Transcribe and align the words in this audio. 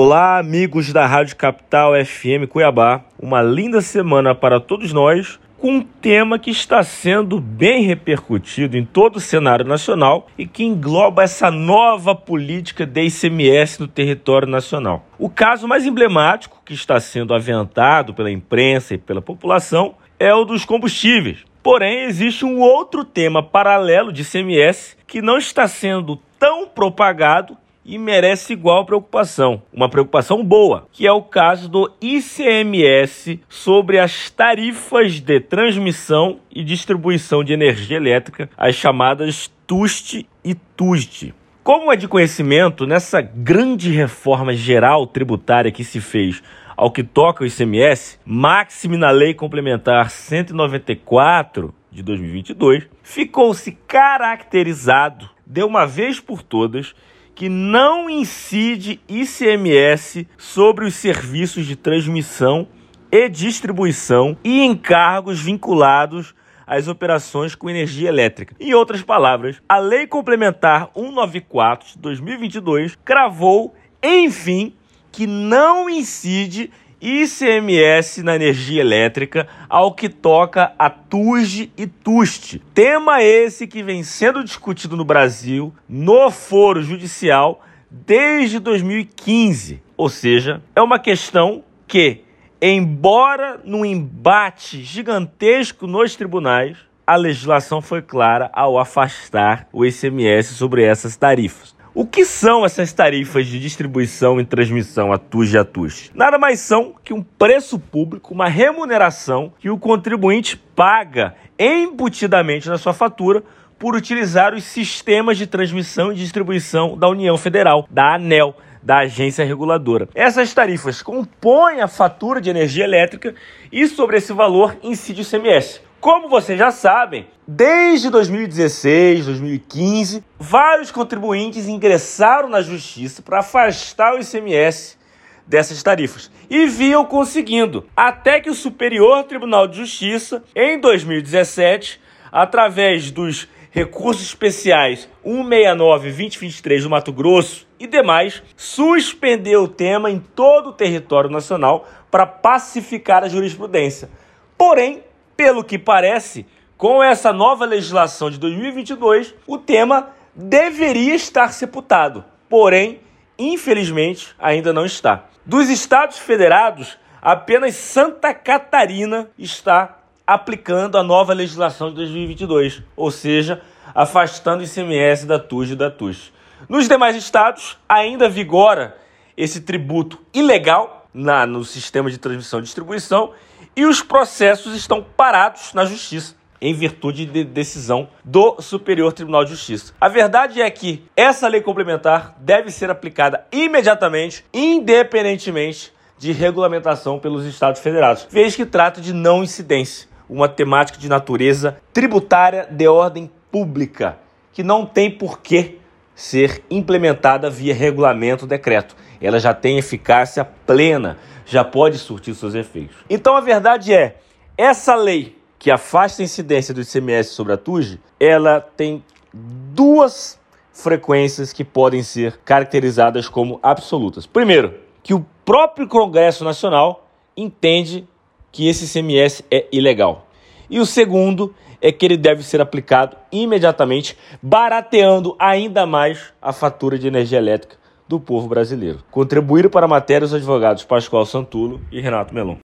Olá, 0.00 0.38
amigos 0.38 0.92
da 0.92 1.04
Rádio 1.04 1.34
Capital 1.34 1.92
FM 1.92 2.48
Cuiabá. 2.48 3.02
Uma 3.18 3.42
linda 3.42 3.80
semana 3.80 4.32
para 4.32 4.60
todos 4.60 4.92
nós, 4.92 5.40
com 5.58 5.72
um 5.72 5.82
tema 5.82 6.38
que 6.38 6.52
está 6.52 6.84
sendo 6.84 7.40
bem 7.40 7.82
repercutido 7.82 8.76
em 8.78 8.84
todo 8.84 9.16
o 9.16 9.20
cenário 9.20 9.64
nacional 9.64 10.28
e 10.38 10.46
que 10.46 10.62
engloba 10.62 11.24
essa 11.24 11.50
nova 11.50 12.14
política 12.14 12.86
de 12.86 13.08
ICMS 13.08 13.80
no 13.80 13.88
território 13.88 14.46
nacional. 14.46 15.04
O 15.18 15.28
caso 15.28 15.66
mais 15.66 15.84
emblemático 15.84 16.62
que 16.64 16.74
está 16.74 17.00
sendo 17.00 17.34
aventado 17.34 18.14
pela 18.14 18.30
imprensa 18.30 18.94
e 18.94 18.98
pela 18.98 19.20
população 19.20 19.96
é 20.16 20.32
o 20.32 20.44
dos 20.44 20.64
combustíveis. 20.64 21.44
Porém, 21.60 22.04
existe 22.04 22.44
um 22.44 22.60
outro 22.60 23.04
tema 23.04 23.42
paralelo 23.42 24.12
de 24.12 24.22
ICMS 24.22 24.96
que 25.08 25.20
não 25.20 25.38
está 25.38 25.66
sendo 25.66 26.20
tão 26.38 26.68
propagado 26.68 27.56
e 27.88 27.96
merece 27.96 28.52
igual 28.52 28.84
preocupação, 28.84 29.62
uma 29.72 29.88
preocupação 29.88 30.44
boa, 30.44 30.86
que 30.92 31.06
é 31.06 31.10
o 31.10 31.22
caso 31.22 31.70
do 31.70 31.90
ICMS 32.02 33.40
sobre 33.48 33.98
as 33.98 34.28
tarifas 34.28 35.20
de 35.22 35.40
transmissão 35.40 36.38
e 36.54 36.62
distribuição 36.62 37.42
de 37.42 37.54
energia 37.54 37.96
elétrica, 37.96 38.50
as 38.58 38.74
chamadas 38.74 39.50
TUST 39.66 40.28
e 40.44 40.54
TUST. 40.54 41.34
Como 41.64 41.90
é 41.90 41.96
de 41.96 42.06
conhecimento, 42.06 42.86
nessa 42.86 43.22
grande 43.22 43.90
reforma 43.90 44.52
geral 44.52 45.06
tributária 45.06 45.72
que 45.72 45.82
se 45.82 45.98
fez 45.98 46.42
ao 46.76 46.90
que 46.90 47.02
toca 47.02 47.42
o 47.42 47.46
ICMS, 47.46 48.20
máximo 48.24 48.98
na 48.98 49.10
Lei 49.10 49.32
Complementar 49.32 50.10
194 50.10 51.74
de 51.90 52.02
2022, 52.02 52.86
ficou-se 53.02 53.72
caracterizado 53.86 55.28
de 55.46 55.62
uma 55.64 55.86
vez 55.86 56.20
por 56.20 56.42
todas 56.42 56.94
que 57.38 57.48
não 57.48 58.10
incide 58.10 59.00
ICMS 59.08 60.26
sobre 60.36 60.84
os 60.84 60.96
serviços 60.96 61.66
de 61.66 61.76
transmissão 61.76 62.66
e 63.12 63.28
distribuição 63.28 64.36
e 64.42 64.64
encargos 64.64 65.40
vinculados 65.40 66.34
às 66.66 66.88
operações 66.88 67.54
com 67.54 67.70
energia 67.70 68.08
elétrica. 68.08 68.56
Em 68.58 68.74
outras 68.74 69.02
palavras, 69.02 69.62
a 69.68 69.78
Lei 69.78 70.04
Complementar 70.04 70.90
194 70.96 71.90
de 71.90 71.98
2022 71.98 72.98
cravou, 73.04 73.72
enfim, 74.02 74.74
que 75.12 75.24
não 75.24 75.88
incide 75.88 76.72
ICMS 77.00 78.22
na 78.22 78.34
energia 78.34 78.80
elétrica 78.80 79.46
ao 79.68 79.92
que 79.92 80.08
toca 80.08 80.72
a 80.78 80.90
TUSD 80.90 81.70
e 81.76 81.86
TUST. 81.86 82.60
Tema 82.74 83.22
esse 83.22 83.66
que 83.66 83.82
vem 83.82 84.02
sendo 84.02 84.42
discutido 84.42 84.96
no 84.96 85.04
Brasil 85.04 85.72
no 85.88 86.30
foro 86.30 86.82
judicial 86.82 87.62
desde 87.90 88.58
2015. 88.58 89.82
Ou 89.96 90.08
seja, 90.08 90.62
é 90.74 90.82
uma 90.82 90.98
questão 90.98 91.62
que, 91.86 92.22
embora 92.60 93.60
num 93.64 93.84
embate 93.84 94.82
gigantesco 94.82 95.86
nos 95.86 96.16
tribunais, 96.16 96.76
a 97.06 97.16
legislação 97.16 97.80
foi 97.80 98.02
clara 98.02 98.50
ao 98.52 98.78
afastar 98.78 99.66
o 99.72 99.86
ICMS 99.86 100.54
sobre 100.54 100.82
essas 100.82 101.16
tarifas. 101.16 101.77
O 101.94 102.06
que 102.06 102.24
são 102.24 102.66
essas 102.66 102.92
tarifas 102.92 103.46
de 103.46 103.58
distribuição 103.58 104.38
e 104.38 104.44
transmissão 104.44 105.12
a 105.12 105.18
TUS 105.18 105.52
e 105.52 105.58
a 105.58 105.64
TUS? 105.64 106.10
Nada 106.14 106.38
mais 106.38 106.60
são 106.60 106.94
que 107.02 107.14
um 107.14 107.22
preço 107.22 107.78
público, 107.78 108.34
uma 108.34 108.48
remuneração 108.48 109.52
que 109.58 109.70
o 109.70 109.78
contribuinte 109.78 110.56
paga 110.56 111.34
embutidamente 111.58 112.68
na 112.68 112.76
sua 112.76 112.92
fatura 112.92 113.42
por 113.78 113.94
utilizar 113.94 114.54
os 114.54 114.64
sistemas 114.64 115.38
de 115.38 115.46
transmissão 115.46 116.12
e 116.12 116.16
distribuição 116.16 116.96
da 116.96 117.08
União 117.08 117.38
Federal, 117.38 117.86
da 117.90 118.14
ANEL, 118.14 118.54
da 118.82 118.98
agência 118.98 119.44
reguladora. 119.44 120.08
Essas 120.14 120.52
tarifas 120.52 121.02
compõem 121.02 121.80
a 121.80 121.88
fatura 121.88 122.40
de 122.40 122.50
energia 122.50 122.84
elétrica 122.84 123.34
e 123.72 123.86
sobre 123.86 124.18
esse 124.18 124.32
valor 124.32 124.76
incide 124.82 125.22
o 125.22 125.22
ICMS. 125.22 125.87
Como 126.00 126.28
vocês 126.28 126.56
já 126.56 126.70
sabem, 126.70 127.26
desde 127.46 128.08
2016, 128.08 129.26
2015, 129.26 130.22
vários 130.38 130.92
contribuintes 130.92 131.66
ingressaram 131.66 132.48
na 132.48 132.62
justiça 132.62 133.20
para 133.20 133.40
afastar 133.40 134.14
o 134.14 134.20
ICMS 134.20 134.96
dessas 135.44 135.82
tarifas 135.82 136.30
e 136.48 136.66
vinham 136.66 137.04
conseguindo, 137.04 137.84
até 137.96 138.40
que 138.40 138.48
o 138.48 138.54
Superior 138.54 139.24
Tribunal 139.24 139.66
de 139.66 139.78
Justiça, 139.78 140.44
em 140.54 140.78
2017, 140.78 142.00
através 142.30 143.10
dos 143.10 143.48
recursos 143.72 144.22
especiais 144.22 145.08
169-2023 145.26 146.82
do 146.82 146.90
Mato 146.90 147.12
Grosso 147.12 147.66
e 147.76 147.88
demais, 147.88 148.40
suspendeu 148.56 149.64
o 149.64 149.68
tema 149.68 150.08
em 150.12 150.20
todo 150.20 150.68
o 150.70 150.72
território 150.72 151.28
nacional 151.28 151.88
para 152.08 152.24
pacificar 152.24 153.24
a 153.24 153.28
jurisprudência. 153.28 154.08
Porém, 154.56 155.02
pelo 155.38 155.62
que 155.62 155.78
parece, 155.78 156.44
com 156.76 157.00
essa 157.00 157.32
nova 157.32 157.64
legislação 157.64 158.28
de 158.28 158.40
2022, 158.40 159.32
o 159.46 159.56
tema 159.56 160.08
deveria 160.34 161.14
estar 161.14 161.52
sepultado. 161.52 162.24
Porém, 162.48 162.98
infelizmente, 163.38 164.34
ainda 164.36 164.72
não 164.72 164.84
está. 164.84 165.26
Dos 165.46 165.68
estados 165.68 166.18
federados, 166.18 166.98
apenas 167.22 167.76
Santa 167.76 168.34
Catarina 168.34 169.30
está 169.38 170.00
aplicando 170.26 170.98
a 170.98 171.04
nova 171.04 171.32
legislação 171.32 171.90
de 171.90 171.94
2022, 171.94 172.82
ou 172.96 173.12
seja, 173.12 173.62
afastando 173.94 174.64
o 174.64 174.66
ICMS 174.66 175.24
da 175.24 175.38
TUS 175.38 175.70
e 175.70 175.76
da 175.76 175.88
TUS. 175.88 176.32
Nos 176.68 176.88
demais 176.88 177.14
estados, 177.14 177.78
ainda 177.88 178.28
vigora 178.28 178.98
esse 179.36 179.60
tributo 179.60 180.18
ilegal 180.34 181.08
na, 181.14 181.46
no 181.46 181.64
sistema 181.64 182.10
de 182.10 182.18
transmissão 182.18 182.58
e 182.58 182.62
distribuição 182.62 183.32
e 183.76 183.84
os 183.84 184.02
processos 184.02 184.74
estão 184.74 185.04
parados 185.16 185.72
na 185.74 185.84
justiça 185.84 186.38
em 186.60 186.74
virtude 186.74 187.24
de 187.24 187.44
decisão 187.44 188.08
do 188.24 188.60
Superior 188.60 189.12
Tribunal 189.12 189.44
de 189.44 189.50
Justiça. 189.50 189.92
A 190.00 190.08
verdade 190.08 190.60
é 190.60 190.70
que 190.70 191.04
essa 191.16 191.48
lei 191.48 191.60
complementar 191.60 192.34
deve 192.38 192.70
ser 192.70 192.90
aplicada 192.90 193.46
imediatamente, 193.52 194.44
independentemente 194.52 195.92
de 196.18 196.32
regulamentação 196.32 197.18
pelos 197.18 197.44
Estados 197.46 197.80
Federados, 197.80 198.26
vez 198.28 198.56
que 198.56 198.66
trata 198.66 199.00
de 199.00 199.12
não 199.12 199.44
incidência, 199.44 200.08
uma 200.28 200.48
temática 200.48 200.98
de 200.98 201.08
natureza 201.08 201.78
tributária 201.92 202.66
de 202.68 202.88
ordem 202.88 203.30
pública, 203.52 204.18
que 204.52 204.62
não 204.64 204.84
tem 204.84 205.10
por 205.10 205.40
que 205.40 205.78
ser 206.14 206.64
implementada 206.68 207.48
via 207.48 207.72
regulamento 207.72 208.44
decreto. 208.44 208.96
Ela 209.20 209.38
já 209.38 209.52
tem 209.52 209.78
eficácia 209.78 210.44
plena 210.44 211.18
já 211.48 211.64
pode 211.64 211.98
surtir 211.98 212.34
seus 212.34 212.54
efeitos. 212.54 212.96
Então 213.08 213.34
a 213.34 213.40
verdade 213.40 213.92
é, 213.92 214.16
essa 214.56 214.94
lei 214.94 215.36
que 215.58 215.70
afasta 215.70 216.22
a 216.22 216.24
incidência 216.24 216.72
do 216.72 216.82
ICMS 216.82 217.30
sobre 217.30 217.54
a 217.54 217.56
TUG, 217.56 217.98
ela 218.20 218.60
tem 218.60 219.02
duas 219.32 220.38
frequências 220.72 221.52
que 221.52 221.64
podem 221.64 222.02
ser 222.02 222.38
caracterizadas 222.44 223.28
como 223.28 223.58
absolutas. 223.62 224.26
Primeiro, 224.26 224.78
que 225.02 225.12
o 225.12 225.26
próprio 225.44 225.88
Congresso 225.88 226.44
Nacional 226.44 227.08
entende 227.36 228.06
que 228.52 228.68
esse 228.68 228.84
ICMS 228.84 229.44
é 229.50 229.66
ilegal. 229.72 230.26
E 230.70 230.78
o 230.78 230.86
segundo 230.86 231.54
é 231.80 231.90
que 231.90 232.04
ele 232.04 232.16
deve 232.16 232.42
ser 232.42 232.60
aplicado 232.60 233.16
imediatamente, 233.32 234.16
barateando 234.42 235.34
ainda 235.38 235.86
mais 235.86 236.32
a 236.40 236.52
fatura 236.52 236.98
de 236.98 237.08
energia 237.08 237.38
elétrica 237.38 237.77
do 238.08 238.18
povo 238.18 238.48
brasileiro. 238.48 239.00
Contribuíram 239.10 239.70
para 239.70 239.84
a 239.84 239.88
matéria 239.88 240.24
os 240.24 240.32
advogados 240.32 240.84
Pascoal 240.84 241.26
Santulo 241.26 241.80
e 241.92 242.00
Renato 242.00 242.34
Melon. 242.34 242.56